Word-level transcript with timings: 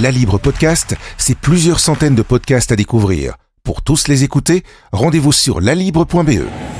La 0.00 0.10
Libre 0.10 0.38
Podcast, 0.38 0.96
c'est 1.18 1.36
plusieurs 1.36 1.78
centaines 1.78 2.14
de 2.14 2.22
podcasts 2.22 2.72
à 2.72 2.76
découvrir. 2.76 3.34
Pour 3.64 3.82
tous 3.82 4.08
les 4.08 4.24
écouter, 4.24 4.64
rendez-vous 4.92 5.32
sur 5.32 5.60
lalibre.be. 5.60 6.79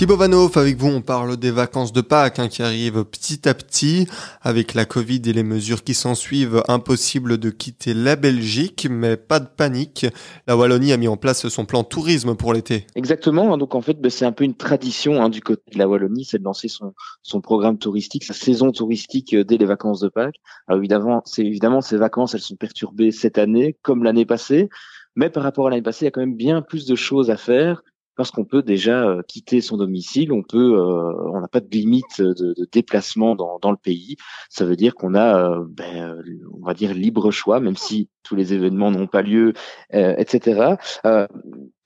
Thibaut 0.00 0.16
Vanoff, 0.16 0.56
avec 0.56 0.78
vous, 0.78 0.88
on 0.88 1.02
parle 1.02 1.36
des 1.36 1.50
vacances 1.50 1.92
de 1.92 2.00
Pâques 2.00 2.38
hein, 2.38 2.48
qui 2.48 2.62
arrivent 2.62 3.04
petit 3.04 3.46
à 3.46 3.52
petit. 3.52 4.06
Avec 4.40 4.72
la 4.72 4.86
Covid 4.86 5.20
et 5.26 5.34
les 5.34 5.42
mesures 5.42 5.84
qui 5.84 5.92
s'en 5.92 6.14
suivent, 6.14 6.62
impossible 6.68 7.36
de 7.36 7.50
quitter 7.50 7.92
la 7.92 8.16
Belgique, 8.16 8.88
mais 8.90 9.18
pas 9.18 9.40
de 9.40 9.46
panique. 9.46 10.06
La 10.46 10.56
Wallonie 10.56 10.94
a 10.94 10.96
mis 10.96 11.06
en 11.06 11.18
place 11.18 11.46
son 11.48 11.66
plan 11.66 11.84
tourisme 11.84 12.34
pour 12.34 12.54
l'été. 12.54 12.86
Exactement, 12.94 13.52
hein, 13.52 13.58
donc 13.58 13.74
en 13.74 13.82
fait, 13.82 14.00
ben, 14.00 14.10
c'est 14.10 14.24
un 14.24 14.32
peu 14.32 14.44
une 14.44 14.54
tradition 14.54 15.22
hein, 15.22 15.28
du 15.28 15.42
côté 15.42 15.70
de 15.70 15.78
la 15.78 15.86
Wallonie, 15.86 16.24
c'est 16.24 16.38
de 16.38 16.44
lancer 16.44 16.68
son, 16.68 16.94
son 17.22 17.42
programme 17.42 17.76
touristique, 17.76 18.24
sa 18.24 18.32
saison 18.32 18.72
touristique 18.72 19.34
euh, 19.34 19.44
dès 19.44 19.58
les 19.58 19.66
vacances 19.66 20.00
de 20.00 20.08
Pâques. 20.08 20.40
Alors 20.66 20.78
évidemment, 20.78 21.22
évidemment 21.36 21.82
ces 21.82 21.98
vacances, 21.98 22.32
elles 22.32 22.40
sont 22.40 22.56
perturbées 22.56 23.10
cette 23.10 23.36
année 23.36 23.76
comme 23.82 24.02
l'année 24.02 24.24
passée. 24.24 24.70
Mais 25.14 25.28
par 25.28 25.42
rapport 25.42 25.66
à 25.66 25.70
l'année 25.70 25.82
passée, 25.82 26.04
il 26.04 26.06
y 26.06 26.08
a 26.08 26.10
quand 26.10 26.22
même 26.22 26.36
bien 26.36 26.62
plus 26.62 26.86
de 26.86 26.94
choses 26.94 27.30
à 27.30 27.36
faire 27.36 27.82
parce 28.20 28.32
qu'on 28.32 28.44
peut 28.44 28.62
déjà 28.62 29.08
euh, 29.08 29.22
quitter 29.26 29.62
son 29.62 29.78
domicile, 29.78 30.30
on 30.30 30.42
peut, 30.42 30.74
euh, 30.74 31.30
on 31.32 31.40
n'a 31.40 31.48
pas 31.48 31.60
de 31.60 31.70
limite 31.70 32.20
de, 32.20 32.34
de 32.34 32.68
déplacement 32.70 33.34
dans, 33.34 33.58
dans, 33.58 33.70
le 33.70 33.78
pays. 33.78 34.16
Ça 34.50 34.66
veut 34.66 34.76
dire 34.76 34.94
qu'on 34.94 35.14
a, 35.14 35.38
euh, 35.38 35.64
ben, 35.66 36.22
on 36.52 36.66
va 36.66 36.74
dire 36.74 36.92
libre 36.92 37.30
choix, 37.30 37.60
même 37.60 37.78
si 37.78 38.10
tous 38.22 38.36
les 38.36 38.52
événements 38.52 38.90
n'ont 38.90 39.06
pas 39.06 39.22
lieu, 39.22 39.54
etc. 39.90 40.74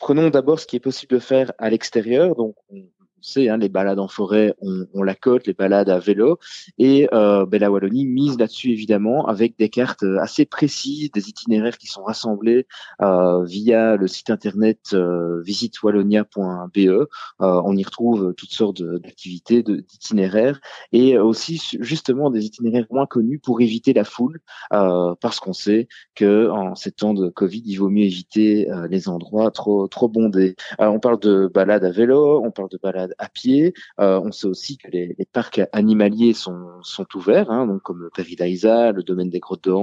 prenons 0.01 0.29
d'abord 0.29 0.59
ce 0.59 0.67
qui 0.67 0.75
est 0.75 0.81
possible 0.81 1.15
de 1.15 1.21
faire 1.21 1.53
à 1.59 1.71
l'extérieur. 1.71 2.35
Sait, 3.25 3.49
hein, 3.49 3.57
les 3.57 3.69
balades 3.69 3.99
en 3.99 4.09
forêt, 4.09 4.55
on, 4.61 4.87
on, 4.95 5.03
la 5.03 5.15
cote, 5.15 5.47
les 5.47 5.55
balades 5.55 5.89
à 5.89 5.99
vélo. 5.99 6.39
Et 6.79 7.09
euh, 7.13 7.47
ben, 7.47 7.61
la 7.61 7.71
Wallonie 7.71 8.07
mise 8.07 8.39
là-dessus 8.39 8.71
évidemment 8.71 9.27
avec 9.27 9.59
des 9.59 9.69
cartes 9.69 10.03
euh, 10.03 10.19
assez 10.21 10.45
précises, 10.45 11.11
des 11.13 11.29
itinéraires 11.29 11.79
qui 11.79 11.87
sont 11.87 12.05
rassemblés 12.05 12.67
euh, 13.03 13.45
via 13.45 13.97
le 13.97 14.07
site 14.07 14.31
internet 14.31 14.79
euh, 14.93 15.43
visitewallonia.be. 15.43 16.79
Euh, 16.79 17.07
on 17.41 17.77
y 17.77 17.85
retrouve 17.85 18.35
toutes 18.35 18.53
sortes 18.53 18.83
d'activités, 18.83 19.63
d'itinéraires 19.63 20.61
et 20.93 21.19
aussi 21.19 21.61
justement 21.81 22.31
des 22.31 22.45
itinéraires 22.45 22.87
moins 22.91 23.07
connus 23.07 23.39
pour 23.39 23.61
éviter 23.61 23.93
la 23.93 24.05
foule, 24.05 24.41
euh, 24.73 25.15
parce 25.21 25.41
qu'on 25.41 25.53
sait 25.53 25.89
que 26.15 26.51
en 26.51 26.75
ces 26.75 26.93
temps 26.93 27.15
de 27.15 27.29
Covid, 27.29 27.63
il 27.65 27.77
vaut 27.77 27.91
mieux 27.91 28.05
éviter 28.05 28.69
les 28.91 29.09
endroits 29.09 29.51
trop 29.51 29.89
trop 29.89 30.09
bondés. 30.09 30.57
on 30.79 31.01
parle 31.01 31.21
de 31.21 31.51
balades 31.53 31.85
à 31.85 31.91
vélo, 31.91 32.43
on 32.45 32.51
parle 32.51 32.69
de 32.69 32.79
balades 32.83 33.14
à 33.19 33.29
pied. 33.29 33.75
Euh, 34.01 34.21
on 34.23 34.33
sait 34.33 34.47
aussi 34.47 34.77
que 34.77 34.91
les, 34.91 35.15
les 35.19 35.27
parcs 35.27 35.61
animaliers 35.73 36.33
sont, 36.33 36.67
sont 36.83 37.07
ouverts, 37.15 37.51
hein, 37.51 37.67
donc 37.67 37.83
comme 37.83 38.03
le 38.03 38.11
Peridaisa, 38.11 38.93
le 38.93 39.03
domaine 39.03 39.31
des 39.31 39.41
Grottes 39.41 39.65
de 39.65 39.75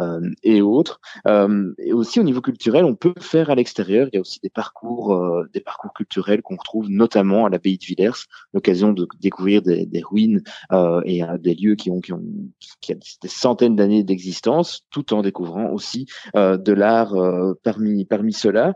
euh, 0.00 0.30
et 0.42 0.62
autres. 0.62 1.00
Euh, 1.26 1.72
et 1.78 1.92
aussi 1.92 2.20
au 2.20 2.22
niveau 2.22 2.40
culturel, 2.40 2.84
on 2.84 2.94
peut 2.94 3.14
faire 3.20 3.50
à 3.50 3.54
l'extérieur. 3.54 4.08
Il 4.12 4.16
y 4.16 4.18
a 4.18 4.20
aussi 4.20 4.40
des 4.42 4.50
parcours, 4.50 5.14
euh, 5.14 5.44
des 5.52 5.60
parcours 5.60 5.92
culturels 5.92 6.42
qu'on 6.42 6.56
retrouve 6.56 6.88
notamment 6.88 7.46
à 7.46 7.50
l'abbaye 7.50 7.78
de 7.78 7.84
Villers, 7.84 8.26
l'occasion 8.52 8.92
de 8.92 9.06
découvrir 9.20 9.62
des, 9.62 9.86
des 9.86 10.02
ruines 10.02 10.42
euh, 10.72 11.00
et 11.04 11.22
des 11.40 11.54
lieux 11.54 11.74
qui 11.74 11.90
ont, 11.90 12.00
qui 12.00 12.12
ont 12.12 12.22
qui 12.80 12.92
a 12.92 12.96
des 13.22 13.28
centaines 13.28 13.76
d'années 13.76 14.04
d'existence, 14.04 14.82
tout 14.90 15.12
en 15.14 15.22
découvrant 15.22 15.70
aussi 15.70 16.06
de 16.34 16.72
l'art 16.72 17.14
parmi 17.62 18.04
parmi 18.04 18.32
ceux-là. 18.32 18.74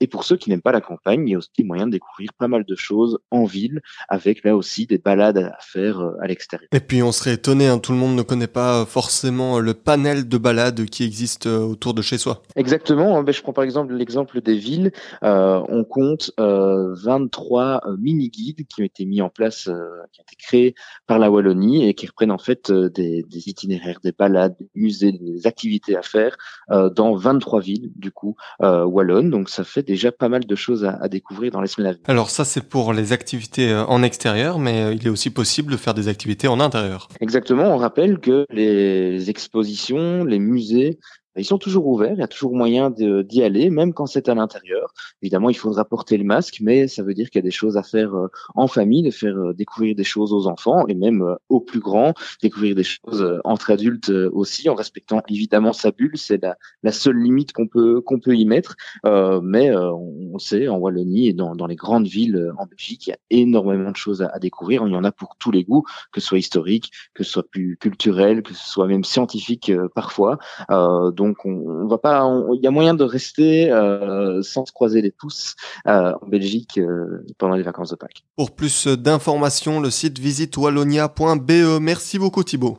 et 0.00 0.06
pour 0.06 0.24
ceux 0.24 0.36
qui 0.36 0.50
n'aiment 0.50 0.62
pas 0.62 0.72
la 0.72 0.80
campagne, 0.80 1.26
il 1.28 1.32
y 1.32 1.34
a 1.34 1.38
aussi 1.38 1.64
moyen 1.64 1.86
de 1.86 1.92
découvrir 1.92 2.32
pas 2.38 2.48
mal 2.48 2.64
de 2.64 2.74
choses 2.76 3.18
en 3.30 3.44
ville, 3.44 3.80
avec 4.08 4.44
là 4.44 4.56
aussi 4.56 4.86
des 4.86 4.98
balades 4.98 5.38
à 5.38 5.58
faire 5.60 6.00
euh, 6.00 6.12
à 6.20 6.26
l'extérieur. 6.26 6.68
Et 6.72 6.80
puis 6.80 7.02
on 7.02 7.12
serait 7.12 7.34
étonné, 7.34 7.66
hein, 7.66 7.78
tout 7.78 7.92
le 7.92 7.98
monde 7.98 8.16
ne 8.16 8.22
connaît 8.22 8.46
pas 8.46 8.84
forcément 8.86 9.58
le 9.58 9.74
panel 9.74 10.28
de 10.28 10.38
balades 10.38 10.84
qui 10.86 11.04
existe 11.04 11.46
euh, 11.46 11.58
autour 11.58 11.94
de 11.94 12.02
chez 12.02 12.18
soi. 12.18 12.42
Exactement, 12.56 13.22
ben, 13.22 13.32
je 13.32 13.42
prends 13.42 13.52
par 13.52 13.64
exemple 13.64 13.94
l'exemple 13.94 14.40
des 14.40 14.56
villes, 14.56 14.92
euh, 15.22 15.60
on 15.68 15.84
compte 15.84 16.32
23 16.38 17.82
mini-guides 17.98 18.66
qui 18.68 18.82
ont 18.82 18.84
été 18.84 19.04
mis 19.04 19.20
en 19.20 19.28
place, 19.28 19.64
qui 19.64 20.20
ont 20.20 20.24
été 20.24 20.36
créés 20.38 20.74
par 21.06 21.18
la 21.18 21.30
Wallonie 21.30 21.88
et 21.88 21.94
qui 21.94 22.06
reprennent 22.06 22.30
en 22.30 22.38
fait 22.38 22.70
des, 22.70 23.24
itinéraires, 23.30 23.98
des 24.02 24.12
balades, 24.12 24.54
des 24.58 24.68
musées, 24.74 25.12
des 25.12 25.46
activités 25.46 25.96
à 25.96 26.02
faire 26.02 26.36
dans 26.70 27.14
23 27.14 27.60
villes 27.60 27.90
du 27.96 28.10
coup 28.10 28.36
wallonnes, 28.60 29.30
donc 29.30 29.48
ça 29.48 29.64
fait 29.64 29.82
déjà 29.82 30.12
pas 30.12 30.28
mal 30.28 30.44
de 30.44 30.54
choses 30.54 30.84
à, 30.84 30.92
à 31.00 31.08
découvrir 31.08 31.52
dans 31.52 31.60
les 31.60 31.68
semaines 31.68 31.88
à 31.88 31.92
venir. 31.92 32.04
Alors 32.08 32.30
ça 32.30 32.44
c'est 32.44 32.68
pour 32.68 32.92
les 32.92 33.03
activités 33.12 33.70
euh, 33.70 33.84
en 33.86 34.02
extérieur, 34.02 34.58
mais 34.58 34.82
euh, 34.82 34.94
il 34.94 35.06
est 35.06 35.10
aussi 35.10 35.30
possible 35.30 35.72
de 35.72 35.76
faire 35.76 35.94
des 35.94 36.08
activités 36.08 36.48
en 36.48 36.60
intérieur. 36.60 37.08
Exactement, 37.20 37.64
on 37.64 37.76
rappelle 37.76 38.18
que 38.18 38.46
les 38.50 39.30
expositions, 39.30 40.24
les 40.24 40.38
musées 40.38 40.98
ils 41.36 41.44
sont 41.44 41.58
toujours 41.58 41.86
ouverts, 41.86 42.12
il 42.12 42.20
y 42.20 42.22
a 42.22 42.28
toujours 42.28 42.54
moyen 42.54 42.90
d'y 42.90 43.42
aller, 43.42 43.70
même 43.70 43.92
quand 43.92 44.06
c'est 44.06 44.28
à 44.28 44.34
l'intérieur. 44.34 44.94
Évidemment, 45.22 45.50
il 45.50 45.56
faudra 45.56 45.84
porter 45.84 46.16
le 46.16 46.24
masque, 46.24 46.58
mais 46.60 46.86
ça 46.86 47.02
veut 47.02 47.14
dire 47.14 47.30
qu'il 47.30 47.38
y 47.40 47.44
a 47.44 47.48
des 47.48 47.50
choses 47.50 47.76
à 47.76 47.82
faire 47.82 48.14
euh, 48.14 48.28
en 48.54 48.68
famille, 48.68 49.02
de 49.02 49.10
faire 49.10 49.36
euh, 49.36 49.52
découvrir 49.52 49.96
des 49.96 50.04
choses 50.04 50.32
aux 50.32 50.46
enfants 50.46 50.86
et 50.86 50.94
même 50.94 51.22
euh, 51.22 51.34
aux 51.48 51.60
plus 51.60 51.80
grands, 51.80 52.14
découvrir 52.42 52.74
des 52.74 52.84
choses 52.84 53.40
entre 53.44 53.70
adultes 53.70 54.10
aussi, 54.10 54.68
en 54.68 54.74
respectant 54.74 55.22
évidemment 55.28 55.72
sa 55.72 55.90
bulle. 55.90 56.16
C'est 56.16 56.42
la, 56.42 56.56
la, 56.82 56.92
seule 56.92 57.16
limite 57.16 57.52
qu'on 57.52 57.66
peut 57.66 58.00
qu'on 58.00 58.20
peut 58.20 58.36
y 58.36 58.44
mettre. 58.44 58.76
Euh, 59.06 59.40
mais 59.42 59.74
on 59.74 60.38
sait, 60.38 60.68
en 60.68 60.76
Wallonie 60.76 61.28
et 61.28 61.32
dans, 61.32 61.54
dans, 61.54 61.66
les 61.66 61.76
grandes 61.76 62.06
villes 62.06 62.52
en 62.58 62.66
Belgique, 62.66 63.06
il 63.06 63.10
y 63.10 63.12
a 63.12 63.18
énormément 63.30 63.90
de 63.90 63.96
choses 63.96 64.22
à, 64.22 64.28
à, 64.28 64.38
découvrir. 64.38 64.86
Il 64.86 64.92
y 64.92 64.96
en 64.96 65.04
a 65.04 65.12
pour 65.12 65.36
tous 65.38 65.50
les 65.50 65.64
goûts, 65.64 65.84
que 66.12 66.20
ce 66.20 66.28
soit 66.28 66.38
historique, 66.38 66.90
que 67.14 67.24
ce 67.24 67.30
soit 67.30 67.48
plus 67.48 67.76
culturel, 67.78 68.42
que 68.42 68.54
ce 68.54 68.68
soit 68.68 68.86
même 68.86 69.04
scientifique 69.04 69.72
parfois. 69.94 70.38
donc 70.68 71.23
donc 71.24 71.44
on, 71.44 71.86
va 71.86 71.98
pas, 71.98 72.28
il 72.54 72.60
y 72.62 72.66
a 72.66 72.70
moyen 72.70 72.94
de 72.94 73.04
rester 73.04 73.70
euh, 73.70 74.42
sans 74.42 74.66
se 74.66 74.72
croiser 74.72 75.00
les 75.00 75.10
pouces 75.10 75.56
euh, 75.86 76.12
en 76.20 76.26
Belgique 76.26 76.78
euh, 76.78 77.24
pendant 77.38 77.54
les 77.54 77.62
vacances 77.62 77.90
de 77.90 77.96
Pâques. 77.96 78.24
Pour 78.36 78.50
plus 78.50 78.86
d'informations, 78.86 79.80
le 79.80 79.90
site 79.90 80.18
visitewallonia.be. 80.18 81.80
Merci 81.80 82.18
beaucoup 82.18 82.44
Thibaut. 82.44 82.78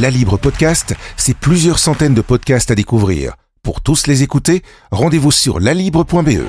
La 0.00 0.08
Libre 0.08 0.38
Podcast, 0.38 0.94
c'est 1.16 1.36
plusieurs 1.36 1.78
centaines 1.78 2.14
de 2.14 2.22
podcasts 2.22 2.70
à 2.70 2.74
découvrir. 2.74 3.34
Pour 3.62 3.80
tous 3.80 4.06
les 4.06 4.22
écouter, 4.22 4.62
rendez-vous 4.90 5.32
sur 5.32 5.60
lalibre.be. 5.60 6.46